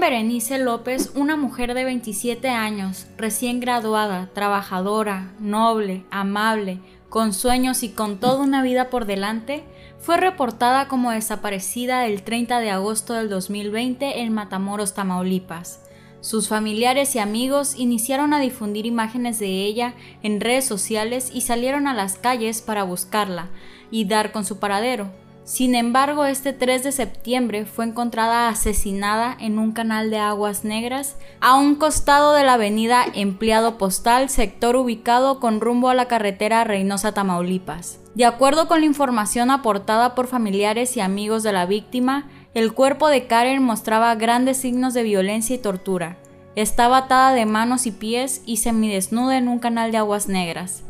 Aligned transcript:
Berenice 0.00 0.58
López, 0.58 1.12
una 1.14 1.34
mujer 1.36 1.72
de 1.72 1.84
27 1.84 2.50
años, 2.50 3.06
recién 3.16 3.58
graduada, 3.58 4.28
trabajadora, 4.34 5.32
noble, 5.40 6.04
amable, 6.10 6.80
con 7.08 7.32
sueños 7.32 7.82
y 7.82 7.88
con 7.88 8.20
toda 8.20 8.42
una 8.42 8.62
vida 8.62 8.90
por 8.90 9.06
delante, 9.06 9.64
fue 9.98 10.18
reportada 10.18 10.88
como 10.88 11.10
desaparecida 11.10 12.06
el 12.06 12.22
30 12.22 12.60
de 12.60 12.70
agosto 12.70 13.14
del 13.14 13.30
2020 13.30 14.20
en 14.20 14.34
Matamoros, 14.34 14.92
Tamaulipas. 14.92 15.80
Sus 16.20 16.48
familiares 16.48 17.16
y 17.16 17.18
amigos 17.18 17.74
iniciaron 17.76 18.34
a 18.34 18.40
difundir 18.40 18.84
imágenes 18.84 19.38
de 19.38 19.64
ella 19.64 19.94
en 20.22 20.40
redes 20.40 20.66
sociales 20.66 21.30
y 21.32 21.40
salieron 21.40 21.88
a 21.88 21.94
las 21.94 22.18
calles 22.18 22.60
para 22.60 22.82
buscarla 22.82 23.48
y 23.90 24.04
dar 24.04 24.32
con 24.32 24.44
su 24.44 24.58
paradero. 24.58 25.21
Sin 25.44 25.74
embargo, 25.74 26.24
este 26.24 26.52
3 26.52 26.84
de 26.84 26.92
septiembre 26.92 27.66
fue 27.66 27.84
encontrada 27.84 28.48
asesinada 28.48 29.36
en 29.40 29.58
un 29.58 29.72
canal 29.72 30.08
de 30.08 30.18
aguas 30.18 30.64
negras 30.64 31.16
a 31.40 31.56
un 31.56 31.74
costado 31.74 32.32
de 32.32 32.44
la 32.44 32.54
avenida 32.54 33.04
Empleado 33.12 33.76
Postal, 33.76 34.28
sector 34.28 34.76
ubicado 34.76 35.40
con 35.40 35.60
rumbo 35.60 35.88
a 35.88 35.94
la 35.94 36.06
carretera 36.06 36.62
Reynosa 36.62 37.12
Tamaulipas. 37.12 37.98
De 38.14 38.24
acuerdo 38.24 38.68
con 38.68 38.80
la 38.80 38.86
información 38.86 39.50
aportada 39.50 40.14
por 40.14 40.28
familiares 40.28 40.96
y 40.96 41.00
amigos 41.00 41.42
de 41.42 41.52
la 41.52 41.66
víctima, 41.66 42.28
el 42.54 42.72
cuerpo 42.72 43.08
de 43.08 43.26
Karen 43.26 43.62
mostraba 43.62 44.14
grandes 44.14 44.58
signos 44.58 44.94
de 44.94 45.02
violencia 45.02 45.56
y 45.56 45.58
tortura. 45.58 46.18
Estaba 46.54 46.98
atada 46.98 47.32
de 47.32 47.46
manos 47.46 47.86
y 47.86 47.90
pies 47.90 48.42
y 48.46 48.58
semidesnuda 48.58 49.38
en 49.38 49.48
un 49.48 49.58
canal 49.58 49.90
de 49.90 49.98
aguas 49.98 50.28
negras. 50.28 50.84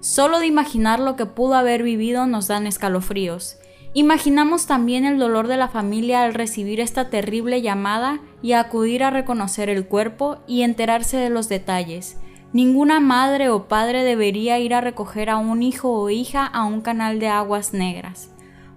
Solo 0.00 0.40
de 0.40 0.46
imaginar 0.46 1.00
lo 1.00 1.16
que 1.16 1.24
pudo 1.24 1.54
haber 1.54 1.82
vivido 1.82 2.26
nos 2.26 2.48
dan 2.48 2.66
escalofríos. 2.66 3.56
Imaginamos 3.96 4.66
también 4.66 5.04
el 5.04 5.20
dolor 5.20 5.46
de 5.46 5.56
la 5.56 5.68
familia 5.68 6.24
al 6.24 6.34
recibir 6.34 6.80
esta 6.80 7.10
terrible 7.10 7.62
llamada 7.62 8.18
y 8.42 8.52
acudir 8.52 9.04
a 9.04 9.10
reconocer 9.10 9.70
el 9.70 9.86
cuerpo 9.86 10.38
y 10.48 10.62
enterarse 10.62 11.16
de 11.16 11.30
los 11.30 11.48
detalles. 11.48 12.16
Ninguna 12.52 12.98
madre 12.98 13.50
o 13.50 13.68
padre 13.68 14.02
debería 14.02 14.58
ir 14.58 14.74
a 14.74 14.80
recoger 14.80 15.30
a 15.30 15.36
un 15.36 15.62
hijo 15.62 15.92
o 15.92 16.10
hija 16.10 16.44
a 16.44 16.64
un 16.64 16.80
canal 16.80 17.20
de 17.20 17.28
aguas 17.28 17.72
negras. 17.72 18.30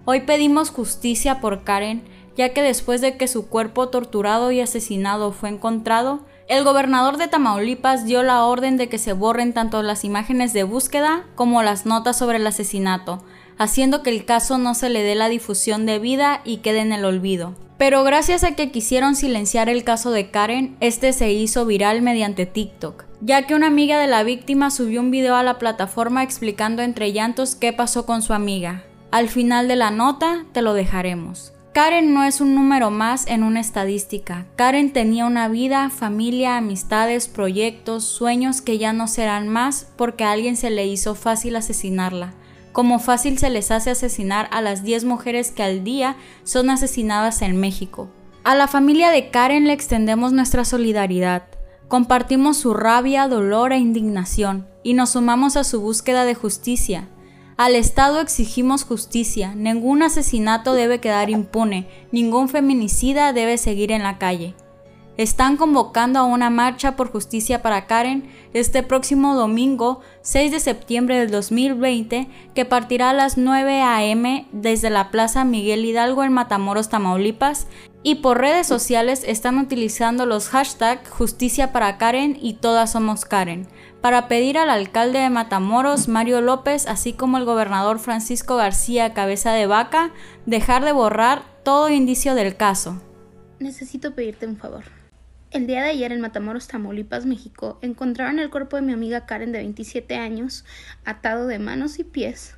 Hoy 0.04 0.20
pedimos 0.20 0.70
justicia 0.70 1.40
por 1.40 1.64
Karen, 1.64 2.04
ya 2.36 2.50
que 2.54 2.62
después 2.62 3.00
de 3.00 3.16
que 3.16 3.26
su 3.26 3.48
cuerpo 3.48 3.88
torturado 3.88 4.52
y 4.52 4.60
asesinado 4.60 5.32
fue 5.32 5.48
encontrado, 5.48 6.20
el 6.46 6.62
gobernador 6.62 7.16
de 7.16 7.26
Tamaulipas 7.26 8.06
dio 8.06 8.22
la 8.22 8.44
orden 8.44 8.76
de 8.76 8.88
que 8.88 8.98
se 8.98 9.14
borren 9.14 9.52
tanto 9.52 9.82
las 9.82 10.04
imágenes 10.04 10.52
de 10.52 10.62
búsqueda 10.62 11.24
como 11.34 11.62
las 11.64 11.86
notas 11.86 12.16
sobre 12.16 12.38
el 12.38 12.46
asesinato, 12.46 13.24
haciendo 13.58 14.02
que 14.02 14.10
el 14.10 14.24
caso 14.24 14.56
no 14.56 14.74
se 14.74 14.88
le 14.88 15.02
dé 15.02 15.14
la 15.14 15.28
difusión 15.28 15.84
debida 15.84 16.40
y 16.44 16.58
quede 16.58 16.80
en 16.80 16.92
el 16.92 17.04
olvido. 17.04 17.54
Pero 17.76 18.02
gracias 18.02 18.42
a 18.42 18.56
que 18.56 18.72
quisieron 18.72 19.14
silenciar 19.14 19.68
el 19.68 19.84
caso 19.84 20.10
de 20.10 20.30
Karen, 20.30 20.76
este 20.80 21.12
se 21.12 21.32
hizo 21.32 21.64
viral 21.64 22.02
mediante 22.02 22.44
TikTok, 22.44 23.04
ya 23.20 23.46
que 23.46 23.54
una 23.54 23.68
amiga 23.68 24.00
de 24.00 24.08
la 24.08 24.24
víctima 24.24 24.70
subió 24.70 25.00
un 25.00 25.12
video 25.12 25.36
a 25.36 25.44
la 25.44 25.58
plataforma 25.58 26.24
explicando 26.24 26.82
entre 26.82 27.12
llantos 27.12 27.54
qué 27.54 27.72
pasó 27.72 28.04
con 28.04 28.22
su 28.22 28.32
amiga. 28.32 28.82
Al 29.12 29.28
final 29.28 29.68
de 29.68 29.76
la 29.76 29.92
nota 29.92 30.44
te 30.52 30.60
lo 30.60 30.74
dejaremos. 30.74 31.52
Karen 31.72 32.12
no 32.12 32.24
es 32.24 32.40
un 32.40 32.56
número 32.56 32.90
más 32.90 33.28
en 33.28 33.44
una 33.44 33.60
estadística. 33.60 34.46
Karen 34.56 34.92
tenía 34.92 35.26
una 35.26 35.46
vida, 35.46 35.90
familia, 35.90 36.56
amistades, 36.56 37.28
proyectos, 37.28 38.02
sueños 38.02 38.60
que 38.60 38.78
ya 38.78 38.92
no 38.92 39.06
serán 39.06 39.46
más 39.46 39.86
porque 39.96 40.24
a 40.24 40.32
alguien 40.32 40.56
se 40.56 40.70
le 40.70 40.86
hizo 40.88 41.14
fácil 41.14 41.54
asesinarla 41.54 42.34
como 42.78 43.00
fácil 43.00 43.38
se 43.38 43.50
les 43.50 43.72
hace 43.72 43.90
asesinar 43.90 44.48
a 44.52 44.60
las 44.60 44.84
10 44.84 45.02
mujeres 45.04 45.50
que 45.50 45.64
al 45.64 45.82
día 45.82 46.14
son 46.44 46.70
asesinadas 46.70 47.42
en 47.42 47.56
México. 47.56 48.08
A 48.44 48.54
la 48.54 48.68
familia 48.68 49.10
de 49.10 49.30
Karen 49.30 49.66
le 49.66 49.72
extendemos 49.72 50.32
nuestra 50.32 50.64
solidaridad. 50.64 51.42
Compartimos 51.88 52.56
su 52.56 52.74
rabia, 52.74 53.26
dolor 53.26 53.72
e 53.72 53.78
indignación 53.78 54.68
y 54.84 54.94
nos 54.94 55.10
sumamos 55.10 55.56
a 55.56 55.64
su 55.64 55.80
búsqueda 55.80 56.24
de 56.24 56.36
justicia. 56.36 57.08
Al 57.56 57.74
Estado 57.74 58.20
exigimos 58.20 58.84
justicia, 58.84 59.56
ningún 59.56 60.04
asesinato 60.04 60.72
debe 60.74 61.00
quedar 61.00 61.30
impune, 61.30 61.88
ningún 62.12 62.48
feminicida 62.48 63.32
debe 63.32 63.58
seguir 63.58 63.90
en 63.90 64.04
la 64.04 64.18
calle 64.18 64.54
están 65.18 65.56
convocando 65.56 66.20
a 66.20 66.24
una 66.24 66.48
marcha 66.48 66.94
por 66.94 67.10
justicia 67.10 67.60
para 67.60 67.86
Karen 67.86 68.30
este 68.54 68.84
próximo 68.84 69.34
domingo 69.34 70.00
6 70.22 70.52
de 70.52 70.60
septiembre 70.60 71.18
del 71.18 71.32
2020 71.32 72.28
que 72.54 72.64
partirá 72.64 73.10
a 73.10 73.14
las 73.14 73.36
9 73.36 73.82
a.m. 73.82 74.46
desde 74.52 74.90
la 74.90 75.10
Plaza 75.10 75.44
Miguel 75.44 75.84
Hidalgo 75.84 76.22
en 76.22 76.32
Matamoros, 76.32 76.88
Tamaulipas 76.88 77.66
y 78.04 78.16
por 78.16 78.38
redes 78.38 78.68
sociales 78.68 79.24
están 79.26 79.58
utilizando 79.58 80.24
los 80.24 80.50
hashtags 80.50 81.10
Justicia 81.10 81.72
para 81.72 81.98
Karen 81.98 82.38
y 82.40 82.54
Todas 82.54 82.92
Somos 82.92 83.24
Karen 83.24 83.66
para 84.00 84.28
pedir 84.28 84.56
al 84.56 84.70
alcalde 84.70 85.18
de 85.18 85.30
Matamoros, 85.30 86.06
Mario 86.06 86.40
López, 86.40 86.86
así 86.86 87.12
como 87.12 87.38
el 87.38 87.44
gobernador 87.44 87.98
Francisco 87.98 88.54
García 88.54 89.14
Cabeza 89.14 89.50
de 89.50 89.66
Vaca, 89.66 90.12
dejar 90.46 90.84
de 90.84 90.92
borrar 90.92 91.42
todo 91.64 91.88
indicio 91.88 92.36
del 92.36 92.56
caso. 92.56 93.02
Necesito 93.58 94.14
pedirte 94.14 94.46
un 94.46 94.56
favor. 94.56 94.97
El 95.50 95.66
día 95.66 95.82
de 95.82 95.88
ayer 95.88 96.12
en 96.12 96.20
Matamoros, 96.20 96.68
Tamaulipas, 96.68 97.24
México, 97.24 97.78
encontraron 97.80 98.38
el 98.38 98.50
cuerpo 98.50 98.76
de 98.76 98.82
mi 98.82 98.92
amiga 98.92 99.24
Karen 99.24 99.50
de 99.50 99.60
27 99.60 100.14
años, 100.14 100.66
atado 101.06 101.46
de 101.46 101.58
manos 101.58 101.98
y 101.98 102.04
pies, 102.04 102.56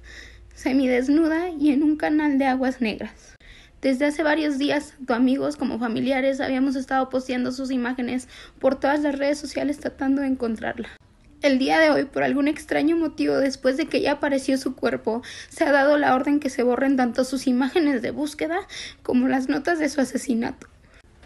semidesnuda 0.57 1.51
y 1.51 1.71
en 1.71 1.85
un 1.85 1.97
canal 1.97 2.37
de 2.37 2.47
aguas 2.47 2.81
negras. 2.81 3.37
Desde 3.81 4.07
hace 4.07 4.25
varios 4.25 4.59
días, 4.59 4.95
tanto 4.99 5.15
amigos 5.15 5.57
como 5.57 5.79
familiares 5.79 6.41
habíamos 6.41 6.75
estado 6.75 7.09
posteando 7.11 7.53
sus 7.53 7.71
imágenes 7.71 8.27
por 8.59 8.81
todas 8.81 9.01
las 9.03 9.17
redes 9.17 9.39
sociales 9.39 9.79
tratando 9.79 10.23
de 10.23 10.27
encontrarla. 10.27 10.89
El 11.43 11.61
día 11.61 11.79
de 11.79 11.91
hoy, 11.91 12.07
por 12.07 12.25
algún 12.25 12.49
extraño 12.49 12.97
motivo, 12.97 13.37
después 13.37 13.77
de 13.77 13.87
que 13.87 14.01
ya 14.01 14.13
apareció 14.13 14.59
su 14.59 14.75
cuerpo, 14.75 15.23
se 15.49 15.63
ha 15.63 15.71
dado 15.71 15.97
la 15.97 16.13
orden 16.17 16.41
que 16.41 16.51
se 16.51 16.65
borren 16.65 16.97
tanto 16.97 17.23
sus 17.23 17.47
imágenes 17.47 18.03
de 18.03 18.11
búsqueda 18.11 18.59
como 19.05 19.29
las 19.29 19.49
notas 19.49 19.79
de 19.79 19.89
su 19.89 20.01
asesinato. 20.01 20.67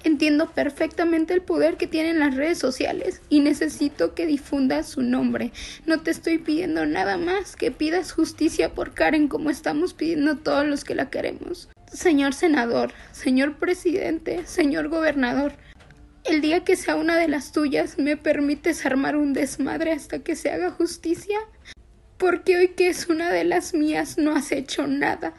Entiendo 0.05 0.51
perfectamente 0.51 1.33
el 1.33 1.41
poder 1.41 1.79
que 1.79 1.87
tienen 1.87 2.19
las 2.19 2.37
redes 2.37 2.59
sociales 2.59 3.23
y 3.31 3.41
necesito 3.41 4.15
que 4.15 4.27
difundas 4.27 4.87
su 4.87 5.01
nombre. 5.01 5.51
No 5.87 6.01
te 6.01 6.11
estoy 6.11 6.37
pidiendo 6.37 6.85
nada 6.85 7.17
más 7.17 7.57
que 7.57 7.71
pidas 7.71 8.13
justicia 8.13 8.75
por 8.75 8.93
Karen 8.93 9.29
como 9.29 9.49
estamos 9.49 9.95
pidiendo 9.95 10.37
todos 10.37 10.67
los 10.67 10.85
que 10.85 10.95
la 10.95 11.09
queremos. 11.09 11.71
Señor 11.91 12.35
senador, 12.35 12.93
señor 13.13 13.57
presidente, 13.57 14.45
señor 14.47 14.89
gobernador, 14.89 15.55
el 16.25 16.41
día 16.41 16.65
que 16.65 16.77
sea 16.77 16.97
una 16.97 17.17
de 17.17 17.29
las 17.29 17.53
tuyas, 17.53 17.99
¿me 17.99 18.17
permites 18.17 18.85
armar 18.87 19.17
un 19.17 19.33
desmadre 19.33 19.93
hasta 19.93 20.21
que 20.21 20.37
se 20.37 20.51
haga 20.51 20.71
justicia? 20.71 21.39
Porque 22.17 22.57
hoy 22.57 22.69
que 22.69 22.89
es 22.89 23.09
una 23.09 23.31
de 23.31 23.45
las 23.45 23.75
mías 23.75 24.17
no 24.17 24.35
has 24.35 24.51
hecho 24.51 24.87
nada. 24.87 25.35